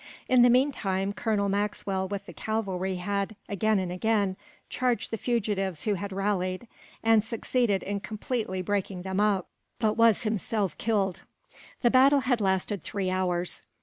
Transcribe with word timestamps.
In 0.27 0.41
the 0.41 0.49
meantime, 0.49 1.13
Colonel 1.13 1.47
Maxwell 1.47 2.07
with 2.07 2.25
the 2.25 2.33
cavalry 2.33 2.95
had, 2.95 3.35
again 3.47 3.77
and 3.77 3.91
again, 3.91 4.35
charged 4.67 5.11
the 5.11 5.15
fugitives 5.17 5.83
who 5.83 5.93
had 5.93 6.11
rallied; 6.11 6.67
and 7.03 7.23
succeeded 7.23 7.83
in 7.83 7.99
completely 7.99 8.63
breaking 8.63 9.03
them 9.03 9.19
up, 9.19 9.47
but 9.77 9.93
was 9.97 10.23
himself 10.23 10.75
killed. 10.79 11.21
The 11.83 11.91
battle 11.91 12.21
had 12.21 12.41
lasted 12.41 12.81
three 12.81 13.11
hours. 13.11 13.61